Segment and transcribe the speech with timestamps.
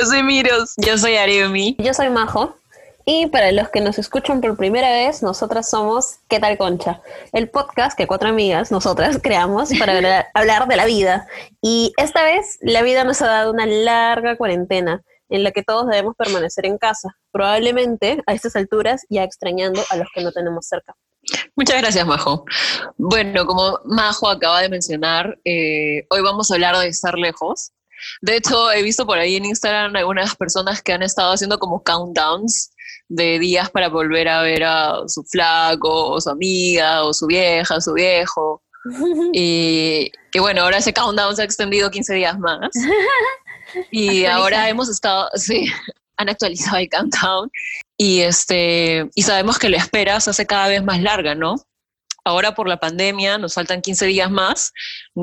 [0.00, 0.72] Yo soy Miros.
[0.78, 1.76] Yo soy Aremi.
[1.78, 2.56] Yo soy Majo.
[3.04, 7.02] Y para los que nos escuchan por primera vez, nosotras somos ¿Qué tal Concha?
[7.34, 11.28] El podcast que cuatro amigas, nosotras, creamos para hablar de la vida.
[11.60, 15.86] Y esta vez la vida nos ha dado una larga cuarentena en la que todos
[15.86, 20.66] debemos permanecer en casa, probablemente a estas alturas ya extrañando a los que no tenemos
[20.66, 20.94] cerca.
[21.56, 22.46] Muchas gracias, Majo.
[22.96, 27.72] Bueno, como Majo acaba de mencionar, eh, hoy vamos a hablar de estar lejos.
[28.20, 31.82] De hecho, he visto por ahí en Instagram algunas personas que han estado haciendo como
[31.82, 32.72] countdowns
[33.08, 37.80] de días para volver a ver a su flaco, o su amiga, o su vieja,
[37.80, 38.62] su viejo.
[39.34, 42.70] Y, y bueno, ahora ese countdown se ha extendido 15 días más.
[43.90, 45.66] Y ahora hemos estado, sí,
[46.16, 47.50] han actualizado el countdown
[47.96, 51.56] y, este, y sabemos que la espera se hace cada vez más larga, ¿no?
[52.24, 54.72] Ahora por la pandemia nos faltan 15 días más,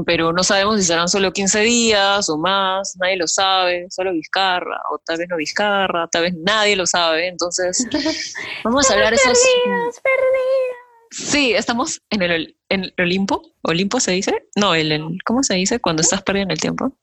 [0.05, 4.79] pero no sabemos si serán solo 15 días o más, nadie lo sabe, solo Vizcarra,
[4.91, 7.85] o tal vez no Vizcarra, tal vez nadie lo sabe, entonces
[8.63, 9.37] vamos a hablar esos...
[9.37, 10.77] Perdidos, perdidos.
[11.09, 14.47] Sí, estamos en el, en el Olimpo, ¿Olimpo se dice?
[14.55, 16.97] No, el, ¿cómo se dice cuando estás perdiendo el tiempo?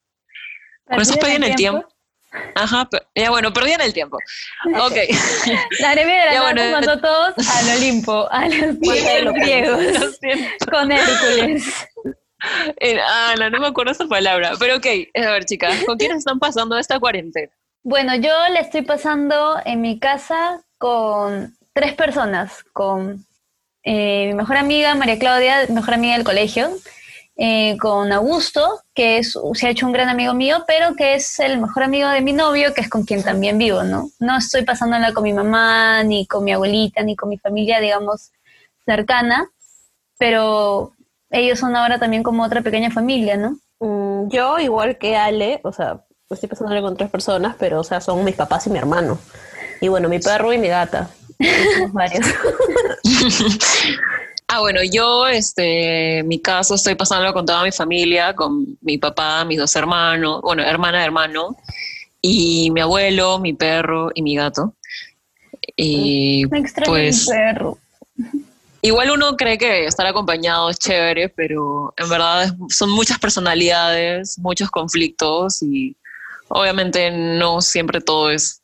[0.86, 1.86] Por eso perdí en el tiempo.
[2.54, 4.18] Ajá, ya bueno, perdí en el tiempo.
[4.80, 4.96] Ok.
[5.80, 10.18] La Aremia de la bueno, mandó todos al Olimpo, a los griegos,
[10.70, 11.64] con Hércules.
[13.06, 16.38] Ah, no, no me acuerdo esa palabra, pero ok, a ver chicas, ¿con quiénes están
[16.38, 17.50] pasando esta cuarentena?
[17.82, 23.26] Bueno, yo le estoy pasando en mi casa con tres personas, con
[23.82, 26.70] eh, mi mejor amiga María Claudia, mejor amiga del colegio,
[27.36, 31.40] eh, con Augusto, que es, se ha hecho un gran amigo mío, pero que es
[31.40, 34.08] el mejor amigo de mi novio, que es con quien también vivo, ¿no?
[34.20, 38.30] No estoy pasándola con mi mamá, ni con mi abuelita, ni con mi familia, digamos,
[38.86, 39.50] cercana,
[40.18, 40.92] pero
[41.30, 43.58] ellos son ahora también como otra pequeña familia, ¿no?
[43.80, 48.00] Mm, yo, igual que Ale, o sea, estoy pasándola con tres personas, pero, o sea,
[48.00, 49.18] son mis papás y mi hermano.
[49.80, 51.10] Y bueno, mi perro y mi gata.
[51.74, 52.26] Somos varios.
[54.46, 58.98] Ah, bueno, yo, este, en mi caso, estoy pasándolo con toda mi familia, con mi
[58.98, 61.56] papá, mis dos hermanos, bueno, hermana, hermano,
[62.20, 64.74] y mi abuelo, mi perro y mi gato.
[65.76, 67.78] Y Me extraño pues, mi perro.
[68.82, 74.70] igual uno cree que estar acompañado es chévere, pero en verdad son muchas personalidades, muchos
[74.70, 75.96] conflictos y
[76.48, 78.60] obviamente no siempre todo es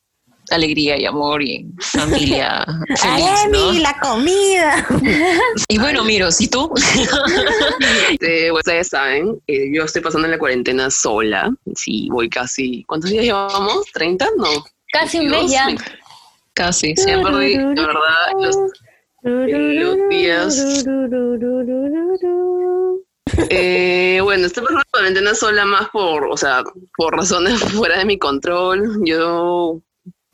[0.50, 2.64] alegría y amor y familia
[2.96, 3.72] feliz, ¿no?
[3.72, 4.86] La comida.
[5.68, 6.72] Y bueno, Miro, ¿y tú?
[8.10, 11.50] Este, bueno, ustedes saben, eh, yo estoy pasando la cuarentena sola.
[11.76, 12.84] Sí, voy casi.
[12.84, 13.86] ¿Cuántos días llevamos?
[13.94, 14.26] ¿30?
[14.36, 14.64] No.
[14.92, 15.66] Casi un mes 22, ya.
[15.66, 15.76] me-
[16.54, 17.04] Casi, sí.
[17.08, 18.56] Ya perdí, de verdad, los,
[19.22, 20.84] los días.
[23.48, 26.62] Eh, bueno, estoy pasando la cuarentena sola más por, o sea,
[26.96, 29.00] por razones fuera de mi control.
[29.04, 29.80] Yo,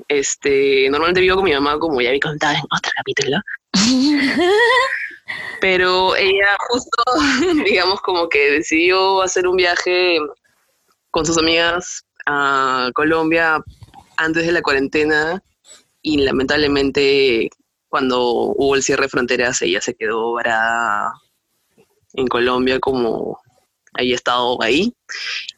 [0.09, 3.39] este, normalmente vivo con mi mamá, como ya vi contado en otro capítulo.
[5.61, 7.03] Pero ella justo,
[7.65, 10.19] digamos, como que decidió hacer un viaje
[11.11, 13.63] con sus amigas a Colombia
[14.17, 15.43] antes de la cuarentena
[16.03, 17.51] y lamentablemente
[17.89, 21.13] cuando hubo el cierre de fronteras ella se quedó varada
[22.15, 23.41] en Colombia como
[23.99, 24.93] había estado ahí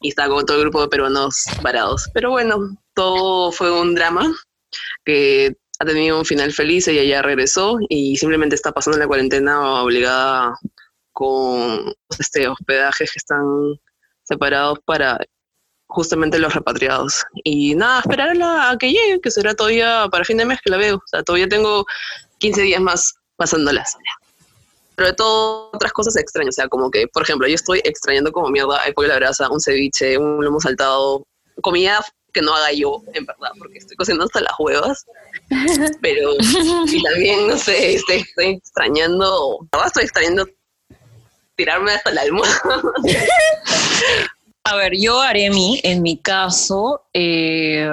[0.01, 2.09] y estaba con todo el grupo de peruanos varados.
[2.13, 4.33] Pero bueno, todo fue un drama
[5.05, 9.81] que ha tenido un final feliz, ella ya regresó y simplemente está pasando la cuarentena
[9.81, 10.57] obligada
[11.13, 13.45] con este hospedajes que están
[14.23, 15.17] separados para
[15.87, 17.25] justamente los repatriados.
[17.43, 20.77] Y nada, esperarla a que llegue, que será todavía para fin de mes que la
[20.77, 20.97] veo.
[20.97, 21.85] O sea, todavía tengo
[22.37, 24.18] 15 días más pasándola sola.
[24.99, 26.55] Pero de todo, otras cosas extrañas.
[26.55, 29.19] O sea, como que, por ejemplo, yo estoy extrañando como mierda el pollo a la
[29.19, 31.25] brasa, un ceviche, un lomo saltado,
[31.61, 35.05] comida que no haga yo, en verdad, porque estoy cocinando hasta las huevas.
[36.01, 36.33] Pero
[36.85, 40.45] y también, no sé, estoy, estoy extrañando, verdad estoy extrañando
[41.55, 42.61] tirarme hasta la almohada.
[44.65, 47.89] A ver, yo haré mi, en mi caso, eh,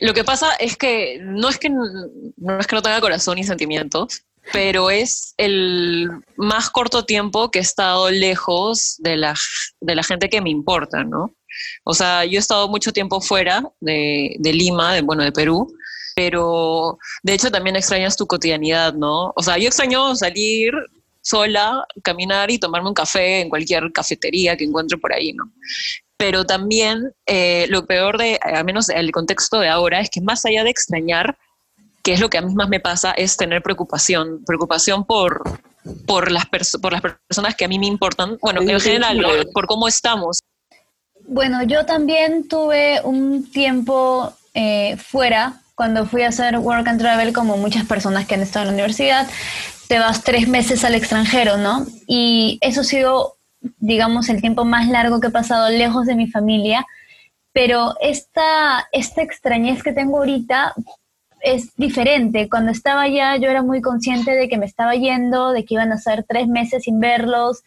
[0.00, 3.44] lo que pasa es que no es que no es que no tenga corazón ni
[3.44, 9.34] sentimientos, pero es el más corto tiempo que he estado lejos de la,
[9.80, 11.34] de la gente que me importa, ¿no?
[11.84, 15.72] O sea, yo he estado mucho tiempo fuera de, de Lima, de, bueno, de Perú,
[16.14, 19.32] pero de hecho también extrañas tu cotidianidad, ¿no?
[19.36, 20.72] O sea, yo extraño salir
[21.24, 25.44] sola, caminar y tomarme un café en cualquier cafetería que encuentre por ahí, ¿no?
[26.16, 30.44] Pero también eh, lo peor de, al menos el contexto de ahora, es que más
[30.44, 31.36] allá de extrañar,
[32.04, 35.42] que es lo que a mí más me pasa, es tener preocupación, preocupación por,
[36.06, 39.66] por, las, perso- por las personas que a mí me importan, bueno, en general, por
[39.66, 40.38] cómo estamos.
[41.26, 47.32] Bueno, yo también tuve un tiempo eh, fuera cuando fui a hacer work and travel
[47.32, 49.26] como muchas personas que han estado en la universidad.
[49.88, 51.86] Te vas tres meses al extranjero, ¿no?
[52.06, 53.38] Y eso ha sido,
[53.78, 56.86] digamos, el tiempo más largo que he pasado lejos de mi familia.
[57.52, 60.74] Pero esta, esta extrañez que tengo ahorita
[61.44, 62.48] es diferente.
[62.48, 65.92] Cuando estaba allá yo era muy consciente de que me estaba yendo, de que iban
[65.92, 67.62] a ser tres meses sin verlos.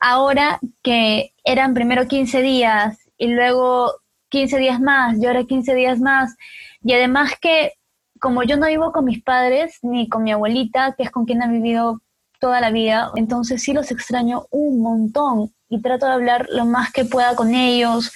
[0.00, 3.92] Ahora que eran primero 15 días y luego
[4.30, 6.34] 15 días más y ahora 15 días más.
[6.82, 7.72] Y además que
[8.20, 11.42] como yo no vivo con mis padres ni con mi abuelita, que es con quien
[11.42, 12.00] he vivido
[12.40, 16.92] toda la vida, entonces sí los extraño un montón y trato de hablar lo más
[16.92, 18.12] que pueda con ellos,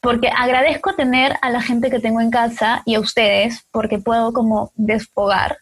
[0.00, 4.32] porque agradezco tener a la gente que tengo en casa y a ustedes, porque puedo
[4.32, 5.58] como desfogar,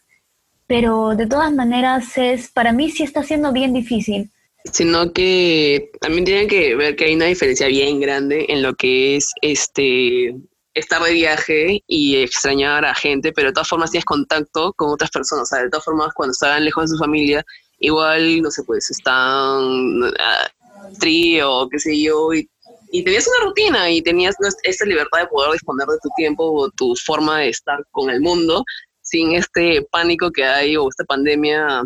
[0.67, 4.31] pero de todas maneras es, para mí sí está siendo bien difícil.
[4.71, 9.15] Sino que también tienen que ver que hay una diferencia bien grande en lo que
[9.15, 10.35] es este
[10.73, 15.09] estar de viaje y extrañar a gente, pero de todas formas tienes contacto con otras
[15.09, 15.43] personas.
[15.43, 17.45] O sea, de todas formas, cuando están lejos de su familia,
[17.79, 22.49] igual, no sé, pues están uh, trío, qué sé yo, y
[22.95, 26.69] y tenías una rutina y tenías esta libertad de poder disponer de tu tiempo o
[26.71, 28.63] tu forma de estar con el mundo
[29.01, 31.83] sin este pánico que hay o esta pandemia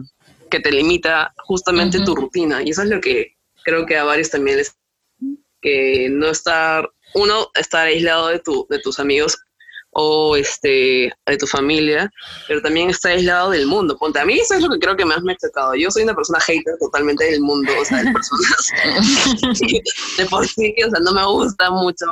[0.52, 2.62] que te limita justamente tu rutina.
[2.62, 4.76] Y eso es lo que creo que a varios también les
[5.62, 9.36] que no estar, uno, estar aislado de, tu, de tus amigos
[9.92, 12.12] o este, de tu familia,
[12.48, 13.98] pero también está aislado del mundo.
[13.98, 15.74] Ponte, a mí eso es lo que creo que más me ha chocado.
[15.76, 18.72] Yo soy una persona hater totalmente del mundo, o sea, de personas.
[20.18, 22.06] de por sí, o sea, no me gusta mucho.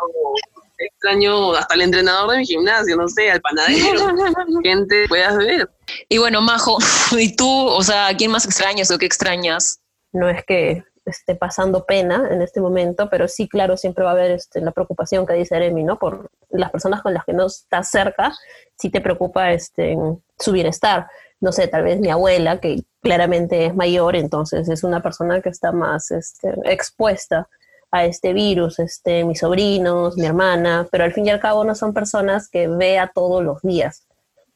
[0.79, 4.13] Extraño hasta el entrenador de mi gimnasio, no sé, al panadero,
[4.63, 5.69] gente puedas ver.
[6.07, 6.77] Y bueno, Majo,
[7.17, 9.79] ¿y tú, o sea, quién más extrañas o qué extrañas?
[10.13, 14.13] No es que esté pasando pena en este momento, pero sí, claro, siempre va a
[14.13, 15.97] haber este, la preocupación que dice Eremi, ¿no?
[15.97, 18.33] Por las personas con las que no estás cerca,
[18.77, 19.97] sí te preocupa este,
[20.37, 21.07] su bienestar.
[21.39, 25.49] No sé, tal vez mi abuela, que claramente es mayor, entonces es una persona que
[25.49, 27.47] está más este, expuesta
[27.91, 31.73] a este virus, este, mis sobrinos, mi hermana, pero al fin y al cabo no
[31.75, 34.07] son personas que vea todos los días.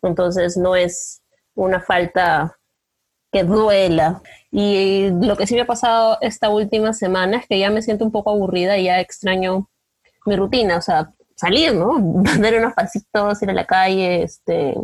[0.02, 1.22] Entonces no es
[1.56, 2.58] una falta
[3.32, 4.22] que duela.
[4.52, 8.06] Y lo que sí me ha pasado esta última semana es que ya me siento
[8.06, 9.70] un poco aburrida y ya extraño
[10.26, 11.98] mi rutina, o sea, salir, ¿no?
[12.40, 14.76] Dar unos pasitos, ir a la calle, este,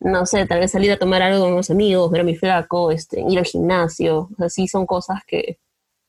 [0.00, 2.90] no sé, tal vez salir a tomar algo con unos amigos, ver a mi flaco,
[2.90, 5.58] este, ir al gimnasio, o sea, sí son cosas que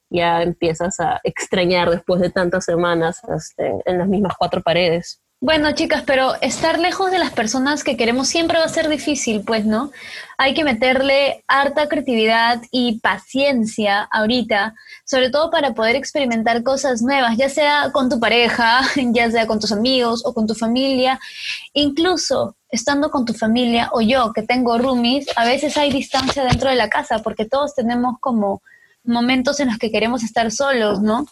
[0.10, 5.22] ya empiezas a extrañar después de tantas semanas este, en las mismas cuatro paredes.
[5.46, 9.44] Bueno, chicas, pero estar lejos de las personas que queremos siempre va a ser difícil,
[9.46, 9.92] pues, ¿no?
[10.40, 14.74] Hay que meterle harta creatividad y paciencia ahorita,
[15.06, 18.82] sobre todo para poder experimentar cosas nuevas, ya sea con tu pareja,
[19.14, 21.20] ya sea con tus amigos o con tu familia,
[21.74, 26.72] incluso estando con tu familia o yo que tengo roomies, a veces hay distancia dentro
[26.72, 28.64] de la casa porque todos tenemos como
[29.04, 31.28] momentos en los que queremos estar solos, ¿no?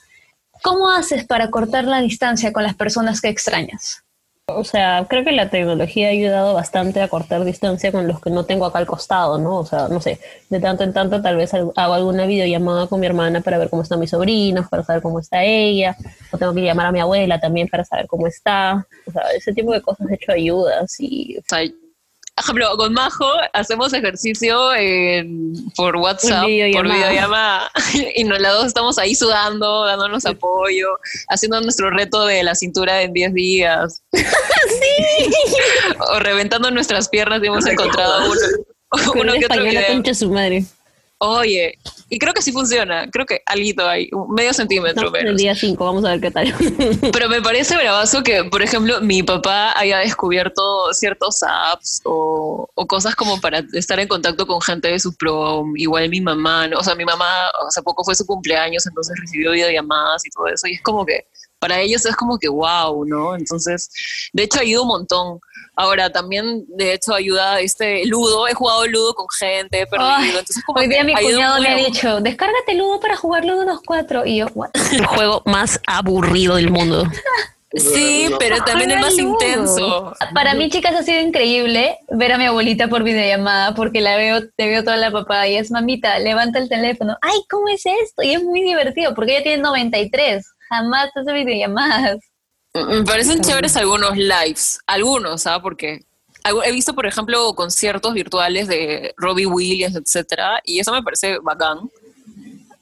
[0.61, 4.02] ¿Cómo haces para cortar la distancia con las personas que extrañas?
[4.47, 8.29] O sea, creo que la tecnología ha ayudado bastante a cortar distancia con los que
[8.29, 9.59] no tengo acá al costado, ¿no?
[9.59, 10.19] O sea, no sé,
[10.49, 13.83] de tanto en tanto tal vez hago alguna videollamada con mi hermana para ver cómo
[13.83, 15.95] están mis sobrinos, para saber cómo está ella,
[16.33, 18.85] o tengo que llamar a mi abuela también para saber cómo está.
[19.07, 21.37] O sea, ese tipo de cosas he hecho ayudas y
[22.37, 24.71] ejemplo, con Majo hacemos ejercicio
[25.75, 27.71] por WhatsApp, por videollamada,
[28.15, 30.87] y nos, las dos estamos ahí sudando, dándonos apoyo,
[31.29, 34.03] haciendo nuestro reto de la cintura en 10 días.
[34.13, 35.33] ¡Sí!
[36.11, 40.15] o reventando nuestras piernas y hemos encontrado uno, uno que otro video.
[40.15, 40.65] su madre.
[41.25, 43.09] Oye, y creo que sí funciona.
[43.09, 45.15] Creo que algo hay, medio centímetro.
[45.15, 46.53] El día 5, vamos a ver qué tal.
[47.13, 52.87] pero me parece bravazo que, por ejemplo, mi papá haya descubierto ciertos apps o, o,
[52.87, 55.77] cosas como para estar en contacto con gente de su prom.
[55.77, 56.79] Igual mi mamá, ¿no?
[56.79, 60.67] o sea, mi mamá hace poco fue su cumpleaños, entonces recibió videollamadas y todo eso.
[60.67, 61.25] Y es como que
[61.63, 63.37] para ellos es como que wow, ¿no?
[63.37, 63.89] Entonces,
[64.33, 65.39] de hecho, ayuda un montón.
[65.75, 68.47] Ahora, también, de hecho, ayuda este Ludo.
[68.47, 70.03] He jugado Ludo con gente, pero
[70.75, 74.25] hoy día mi cuñado me ha dicho, descárgate Ludo para jugar Ludo los cuatro.
[74.25, 74.47] Y yo,
[74.91, 77.05] El juego más aburrido del mundo.
[77.75, 80.13] Sí, pero también el más intenso.
[80.35, 84.41] Para mí, chicas, ha sido increíble ver a mi abuelita por videollamada porque la veo,
[84.55, 87.17] te veo toda la papá y es mamita, levanta el teléfono.
[87.21, 88.21] Ay, ¿cómo es esto?
[88.21, 92.19] Y es muy divertido porque ella tiene 93 jamás hace videollamadas.
[92.73, 95.61] Me parecen chéveres algunos lives, algunos, ¿sabes?
[95.61, 96.05] Porque
[96.65, 101.89] he visto, por ejemplo, conciertos virtuales de Robbie Williams, etcétera, y eso me parece bacán.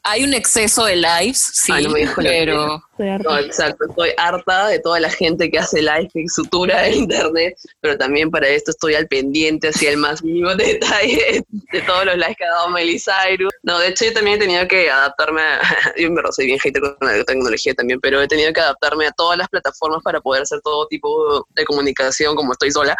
[0.03, 2.81] Hay un exceso de lives, sí, Ay, no me pero.
[2.98, 3.86] No, exacto.
[3.89, 8.29] Estoy harta de toda la gente que hace live y sutura en internet, pero también
[8.29, 12.46] para esto estoy al pendiente, hacia el más mínimo detalle de todos los lives que
[12.46, 13.51] ha dado Cyrus.
[13.63, 15.62] No, de hecho yo también he tenido que adaptarme, a,
[15.98, 19.08] yo en verdad soy bien hater con la tecnología también, pero he tenido que adaptarme
[19.08, 22.96] a todas las plataformas para poder hacer todo tipo de comunicación como estoy sola.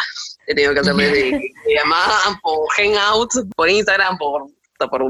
[0.48, 5.04] He tenido que hacerme de, de llamada por Hangout, por Instagram, por, por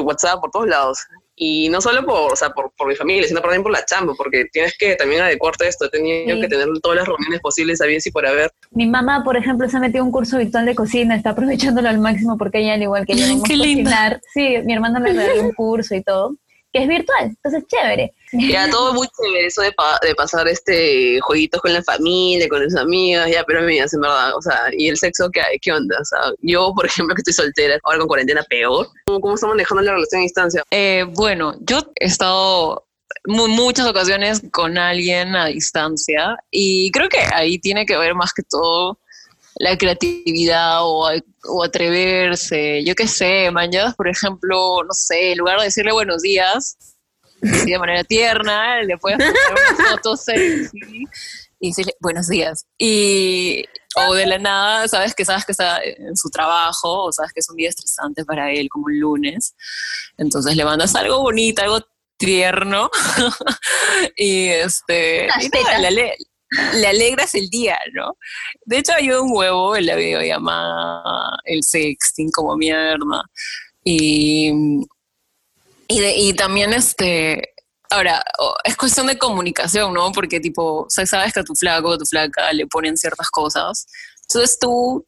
[0.00, 0.98] WhatsApp, por todos lados.
[1.40, 4.14] Y no solo por, o sea, por, por mi familia, sino también por la chamba,
[4.16, 5.84] porque tienes que también adecuarte a esto.
[5.86, 6.40] He tenido Sí.
[6.40, 8.50] que tener todas las reuniones posibles, sabías y por haber.
[8.72, 11.88] Mi mamá, por ejemplo, se ha metido a un curso virtual de cocina, está aprovechándolo
[11.88, 13.42] al máximo porque ella, al igual que yo, linda.
[13.48, 14.20] cocinar.
[14.34, 16.34] Sí, mi hermano le regaló un curso y todo,
[16.72, 18.12] que es virtual, entonces chévere.
[18.32, 22.62] Ya todo muy chévere, eso de, pa- de pasar este jueguitos con la familia, con
[22.62, 25.58] los amigos, ya, pero amigas, en verdad, o sea, y el sexo, ¿qué, hay?
[25.60, 25.96] ¿Qué onda?
[26.00, 28.86] O sea, yo, por ejemplo, que estoy soltera, ahora con cuarentena, peor.
[29.06, 30.62] ¿Cómo, cómo estamos manejando la relación a distancia?
[30.70, 32.86] Eh, bueno, yo he estado
[33.26, 38.32] mu- muchas ocasiones con alguien a distancia y creo que ahí tiene que ver más
[38.34, 38.98] que todo
[39.58, 41.10] la creatividad o,
[41.48, 46.22] o atreverse, yo qué sé, mañanas, por ejemplo, no sé, en lugar de decirle buenos
[46.22, 46.76] días,
[47.42, 49.34] así de manera tierna, le puedes poner
[49.76, 51.04] una foto sexy
[51.60, 52.66] y decirle buenos días.
[52.78, 53.64] Y,
[53.96, 57.40] o de la nada, sabes que sabes que está en su trabajo, o sabes que
[57.40, 59.54] es un día estresante para él, como un lunes.
[60.16, 61.80] Entonces le mandas algo bonito, algo
[62.16, 62.90] tierno,
[64.16, 65.92] y este y tetas.
[65.92, 66.16] le,
[66.74, 68.16] le alegras el día, ¿no?
[68.64, 73.22] De hecho, ayuda un huevo en la videollamada, el sexting como mierda.
[73.84, 74.50] Y,
[75.88, 77.54] y, de- y también este.
[77.90, 78.22] Ahora,
[78.64, 80.12] es cuestión de comunicación, ¿no?
[80.12, 83.86] Porque, tipo, sabes que a tu flaco o tu flaca le ponen ciertas cosas.
[84.22, 85.06] Entonces tú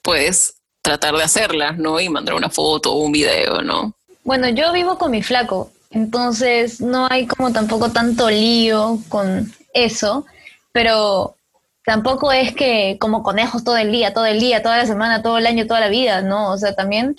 [0.00, 1.98] puedes tratar de hacerlas, ¿no?
[2.00, 3.94] Y mandar una foto o un video, ¿no?
[4.22, 10.24] Bueno, yo vivo con mi flaco, entonces no hay como tampoco tanto lío con eso,
[10.72, 11.36] pero
[11.84, 15.38] tampoco es que como conejos todo el día, todo el día, toda la semana, todo
[15.38, 16.50] el año, toda la vida, ¿no?
[16.52, 17.16] O sea, también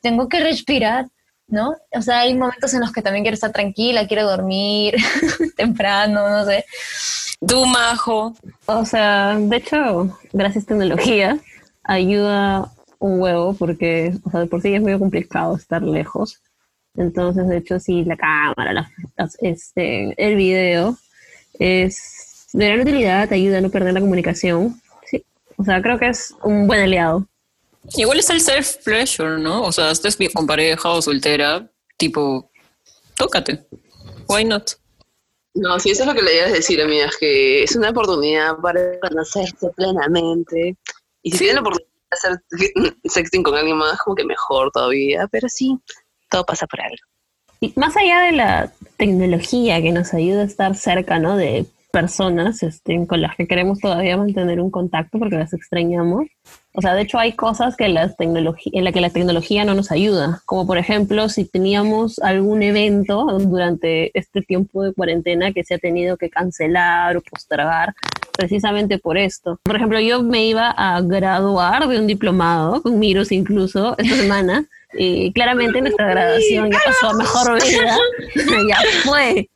[0.00, 1.06] tengo que respirar,
[1.46, 1.74] ¿no?
[1.92, 4.96] O sea, hay momentos en los que también quiero estar tranquila, quiero dormir
[5.56, 6.64] temprano, no sé.
[7.46, 8.34] Tú, Majo,
[8.66, 11.38] O sea, de hecho, gracias a tecnología,
[11.84, 16.40] ayuda un huevo porque, o sea, de por sí es muy complicado estar lejos.
[16.96, 18.90] Entonces, de hecho, sí, la cámara, la-
[19.40, 20.96] este, el video
[21.60, 22.17] es
[22.58, 24.80] de gran utilidad, te ayuda a no perder la comunicación.
[25.08, 25.24] Sí,
[25.56, 27.24] o sea, creo que es un buen aliado.
[27.96, 29.62] igual está el self-pleasure, ¿no?
[29.62, 32.50] O sea, estés bien con pareja o soltera, tipo,
[33.16, 33.64] tócate.
[34.28, 34.72] Why not?
[35.54, 38.56] No, sí, eso es lo que le ibas a decir, amigas, que es una oportunidad
[38.56, 40.76] para conocerse plenamente.
[41.22, 45.28] Y si tienen la oportunidad de hacer sexting con alguien más, como que mejor todavía,
[45.30, 45.78] pero sí,
[46.28, 46.96] todo pasa por algo.
[47.60, 51.36] Y más allá de la tecnología que nos ayuda a estar cerca, ¿no?
[51.36, 51.66] De
[51.98, 56.26] personas este, con las que queremos todavía mantener un contacto porque las extrañamos.
[56.74, 59.90] O sea, de hecho hay cosas que las en la que la tecnología no nos
[59.90, 65.74] ayuda, como por ejemplo si teníamos algún evento durante este tiempo de cuarentena que se
[65.74, 67.94] ha tenido que cancelar o postergar
[68.32, 69.58] precisamente por esto.
[69.64, 74.64] Por ejemplo, yo me iba a graduar de un diplomado, con Miros incluso, esta semana,
[74.94, 77.98] y claramente nuestra graduación ya pasó a mejor vida,
[78.68, 79.48] ya fue.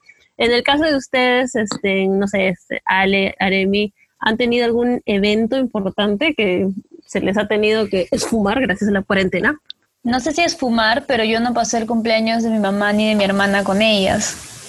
[0.43, 5.57] En el caso de ustedes, este, no sé, este, Ale, Aremi, ¿han tenido algún evento
[5.57, 6.67] importante que
[7.07, 9.61] se les ha tenido que esfumar gracias a la cuarentena?
[10.03, 13.09] No sé si es fumar, pero yo no pasé el cumpleaños de mi mamá ni
[13.09, 14.62] de mi hermana con ellas.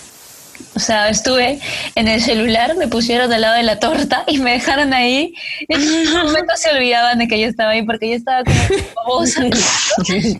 [0.75, 1.59] O sea, estuve
[1.95, 5.33] en el celular, me pusieron al lado de la torta y me dejaron ahí.
[5.67, 8.57] En un momento se olvidaban de que yo estaba ahí porque yo estaba como
[8.95, 9.43] babosa.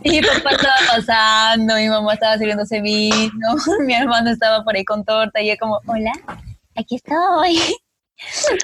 [0.03, 3.47] Y mi papá estaba pasando, mi mamá estaba sirviéndose vino,
[3.85, 6.11] mi hermano estaba por ahí con torta y yo como, hola,
[6.75, 7.59] aquí estoy.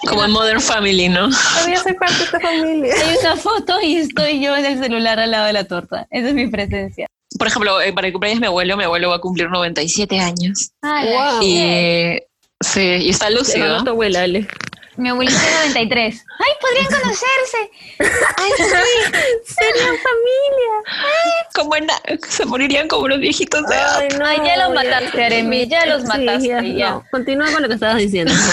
[0.08, 1.30] Como en Modern Family, ¿no?
[1.30, 2.94] Todavía soy parte de esta familia.
[2.94, 6.08] Hay una foto y estoy yo en el celular al lado de la torta.
[6.10, 7.08] Esa es mi presencia.
[7.38, 10.20] Por ejemplo, eh, para el cumpleaños de mi abuelo, mi abuelo va a cumplir 97
[10.20, 10.72] años.
[10.82, 11.42] Wow.
[11.42, 12.28] Y eh,
[12.60, 13.66] sí, y está lúcido.
[13.66, 14.48] Llegando tu abuela, Ale.
[14.98, 16.26] Mi abuelita de 93.
[16.40, 17.72] ¡Ay, podrían conocerse!
[19.46, 20.74] Serían familia.
[21.60, 21.88] Como en-
[22.28, 26.02] se morirían como unos viejitos de Ay, no, Ay, ya los mataste, Aremi, ya los
[26.04, 26.90] Sí, mataste, ya, ya.
[26.92, 27.06] no.
[27.12, 28.32] Continúa con lo que estabas diciendo.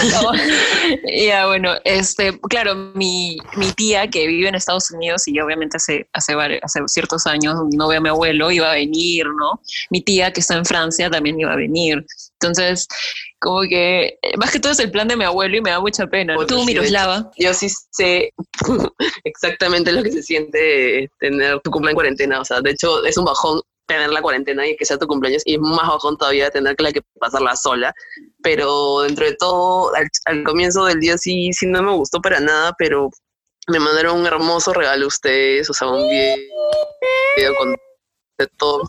[1.27, 5.77] Ya, bueno, este, claro, mi, mi tía que vive en Estados Unidos y yo obviamente
[5.79, 9.61] hace, hace, hace ciertos años no veo a mi abuelo, iba a venir, ¿no?
[9.91, 12.05] Mi tía que está en Francia también iba a venir.
[12.41, 12.87] Entonces,
[13.47, 15.79] como que, eh, más que todo es el plan de mi abuelo y me da
[15.79, 16.35] mucha pena.
[16.35, 17.31] Bueno, Tú, Miroslava.
[17.37, 18.33] Yo sí sé
[19.25, 22.41] exactamente lo que se siente tener tu cumpleaños en cuarentena.
[22.41, 25.43] O sea, de hecho, es un bajón tener la cuarentena y que sea tu cumpleaños
[25.45, 27.95] y es más bajón todavía tener que, la que pasarla sola.
[28.43, 32.75] Pero dentro de todo, al, comienzo del día sí, sí no me gustó para nada,
[32.77, 33.11] pero
[33.69, 37.77] me mandaron un hermoso regalo ustedes, o sea, un video con
[38.39, 38.83] de todo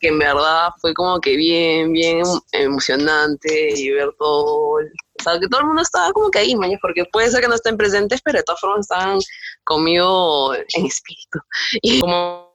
[0.00, 2.22] que en verdad fue como que bien, bien
[2.52, 6.78] emocionante y ver todo, o sea, que todo el mundo estaba como que ahí, mañana,
[6.82, 9.18] porque puede ser que no estén presentes, pero de todas formas estaban
[9.64, 11.38] conmigo en espíritu.
[11.82, 12.54] Y como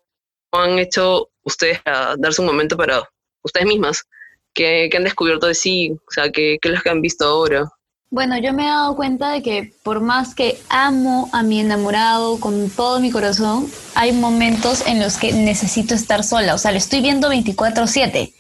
[0.52, 3.10] han hecho ustedes a darse un momento para
[3.44, 4.04] ustedes mismas,
[4.54, 7.70] que, han descubierto de sí, o sea, que, que los que han visto ahora.
[8.14, 12.42] Bueno, yo me he dado cuenta de que por más que amo a mi enamorado
[12.42, 16.54] con todo mi corazón, hay momentos en los que necesito estar sola.
[16.54, 18.34] O sea, le estoy viendo 24/7,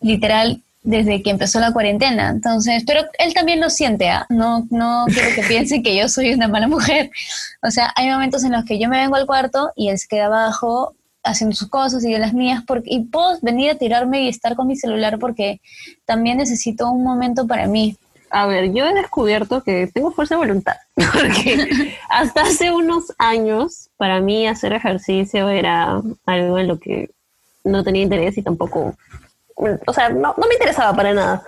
[0.00, 2.30] literal, desde que empezó la cuarentena.
[2.30, 4.26] Entonces, pero él también lo siente, ¿ah?
[4.30, 7.12] no, no quiero que piense que yo soy una mala mujer.
[7.62, 10.08] O sea, hay momentos en los que yo me vengo al cuarto y él se
[10.08, 14.24] queda abajo haciendo sus cosas y de las mías, porque, y puedo venir a tirarme
[14.24, 15.60] y estar con mi celular porque
[16.04, 17.96] también necesito un momento para mí
[18.32, 20.76] a ver, yo he descubierto que tengo fuerza de voluntad,
[21.12, 27.10] porque hasta hace unos años para mí hacer ejercicio era algo en lo que
[27.62, 28.96] no tenía interés y tampoco,
[29.54, 31.42] o sea, no, me interesaba para nada.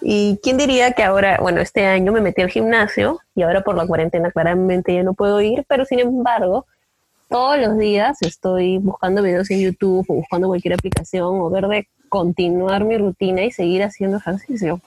[0.00, 3.76] Y quién diría que ahora, bueno, este año me metí al gimnasio y ahora por
[3.76, 6.66] la cuarentena claramente ya no puedo ir, pero sin embargo,
[7.28, 11.88] todos los días estoy buscando videos en YouTube o buscando cualquier aplicación o ver de
[12.08, 14.80] continuar mi rutina y seguir haciendo ejercicio.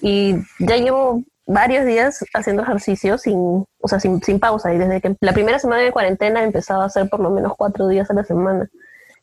[0.00, 4.72] Y ya llevo varios días haciendo ejercicio sin, o sea, sin, sin pausa.
[4.72, 7.88] Y desde que la primera semana de cuarentena empezaba a hacer por lo menos cuatro
[7.88, 8.68] días a la semana.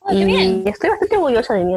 [0.02, 1.76] Oh, y estoy bastante orgullosa de mí.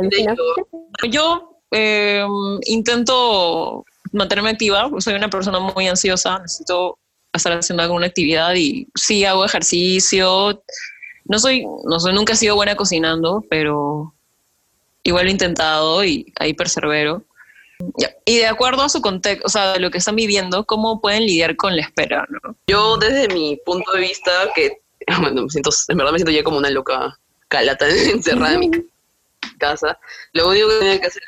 [1.11, 2.25] Yo eh,
[2.67, 6.99] intento mantenerme activa, soy una persona muy ansiosa, necesito
[7.33, 10.63] estar haciendo alguna actividad y sí hago ejercicio.
[11.25, 14.15] No soy, no soy, nunca he sido buena cocinando, pero
[15.03, 17.23] igual lo he intentado y ahí persevero.
[18.25, 21.27] Y de acuerdo a su contexto, o sea, de lo que están viviendo, ¿cómo pueden
[21.27, 22.27] lidiar con la espera?
[22.29, 22.57] ¿no?
[22.67, 24.81] Yo desde mi punto de vista, que
[25.21, 28.71] bueno, me siento, en verdad me siento ya como una loca calata encerrada en mi
[29.59, 29.99] casa,
[30.33, 31.23] lo único que tengo que hacer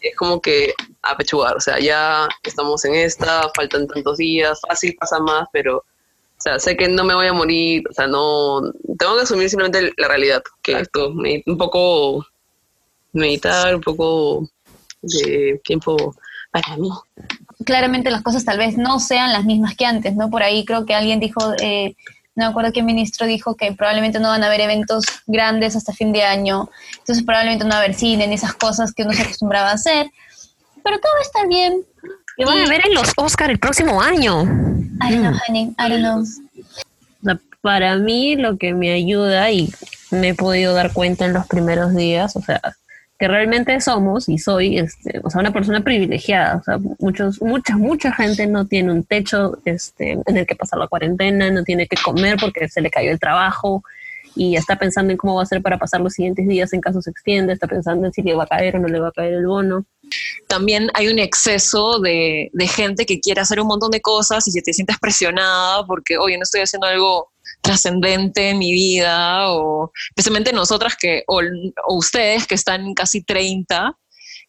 [0.00, 5.18] es como que apechugar, o sea, ya estamos en esta, faltan tantos días, fácil pasa
[5.18, 5.84] más, pero, o
[6.38, 8.60] sea, sé que no me voy a morir, o sea, no,
[8.98, 12.26] tengo que asumir simplemente la realidad, que esto, un poco
[13.12, 14.48] meditar, un poco
[15.06, 16.14] de tiempo
[16.50, 16.90] para mí.
[17.64, 20.30] Claramente las cosas tal vez no sean las mismas que antes, ¿no?
[20.30, 21.96] Por ahí creo que alguien dijo, eh,
[22.34, 25.92] no me acuerdo qué ministro dijo que probablemente no van a haber eventos grandes hasta
[25.92, 29.12] fin de año, entonces probablemente no va a haber cine ni esas cosas que uno
[29.12, 30.10] se acostumbraba a hacer,
[30.84, 31.82] pero todo va a estar bien.
[32.36, 34.42] Y van a ver en los Oscar el próximo año.
[34.42, 35.40] I don't know, mm.
[35.48, 36.24] honey, I don't know.
[37.62, 39.72] Para mí lo que me ayuda y
[40.10, 42.60] me he podido dar cuenta en los primeros días, o sea,
[43.18, 46.56] que realmente somos y soy este, o sea, una persona privilegiada.
[46.56, 50.78] O sea, muchos, mucha, mucha gente no tiene un techo este, en el que pasar
[50.78, 53.82] la cuarentena, no tiene que comer porque se le cayó el trabajo
[54.34, 57.00] y está pensando en cómo va a ser para pasar los siguientes días en caso
[57.00, 59.12] se extienda, está pensando en si le va a caer o no le va a
[59.12, 59.86] caer el bono.
[60.46, 64.50] También hay un exceso de, de gente que quiere hacer un montón de cosas y
[64.50, 69.92] si te sientes presionada porque, oye, no estoy haciendo algo trascendente en mi vida, o
[70.10, 71.40] especialmente nosotras que, o,
[71.88, 73.96] ustedes que están casi 30,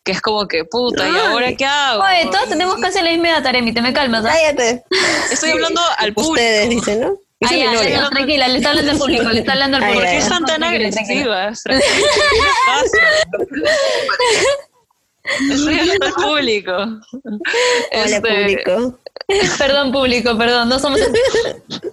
[0.04, 2.04] que es como que, puta, ¿y ahora qué hago?
[2.04, 4.24] Oye, todos tenemos casi la misma edad, Taremi, te me calmas.
[4.26, 4.30] ¿ah?
[4.30, 4.84] Cállate.
[5.32, 6.34] Estoy hablando al público.
[6.34, 7.17] Ustedes dicen, ¿no?
[7.41, 10.02] Ay, ay, no, tranquila, le está hablando al público, le está hablando al público.
[10.02, 11.63] ¿Por qué están tan agresivas?
[11.63, 11.80] ¿Qué
[15.52, 16.72] Estoy hablando al público.
[16.72, 18.22] Hola, este...
[18.22, 19.00] público.
[19.58, 21.00] Perdón, público, perdón, no somos...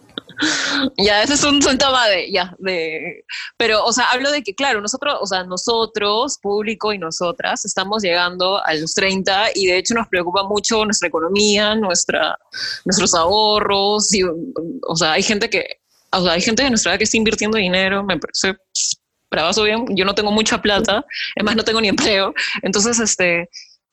[0.97, 3.25] ya, ese es un síntoma de, ya, de,
[3.57, 8.03] pero, o sea, hablo de que, claro, nosotros, o sea, nosotros, público y nosotras, estamos
[8.03, 12.39] llegando a los 30 y de hecho nos preocupa mucho nuestra economía, nuestra,
[12.85, 15.65] nuestros ahorros, y, o sea, hay gente que,
[16.13, 18.57] o sea, hay gente de nuestra edad que está invirtiendo dinero, me parece
[19.31, 22.33] bravazo bien, yo no tengo mucha plata, es más, no tengo ni empleo,
[22.63, 23.49] entonces, este,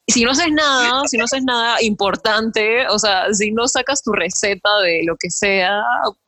[0.07, 4.11] si no haces nada, si no haces nada importante, o sea, si no sacas tu
[4.11, 5.81] receta de lo que sea,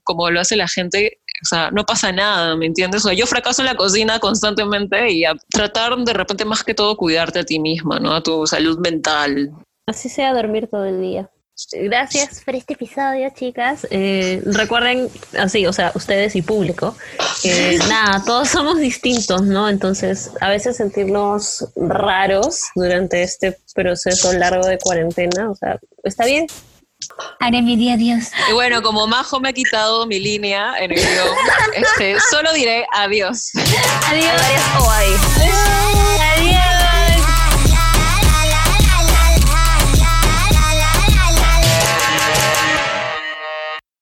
[0.04, 3.04] como lo hace la gente, o sea, no pasa nada, ¿me entiendes?
[3.04, 6.74] O sea, yo fracaso en la cocina constantemente y a tratar de repente más que
[6.74, 8.14] todo cuidarte a ti misma, ¿no?
[8.14, 9.52] A tu salud mental.
[9.88, 11.30] Así sea dormir todo el día.
[11.72, 13.86] Gracias por este episodio, chicas.
[13.92, 16.96] Eh, recuerden, así, o sea, ustedes y público,
[17.44, 19.70] que nada, todos somos distintos, ¿no?
[19.70, 26.48] Entonces, a veces sentirnos raros durante este proceso largo de cuarentena, o sea, está bien.
[27.40, 28.32] Haré mi día Dios.
[28.50, 31.36] Y bueno, como Majo me ha quitado mi línea en el guion,
[31.76, 33.52] este, solo diré adiós.
[34.08, 34.42] Adiós.
[34.80, 36.13] O ahí.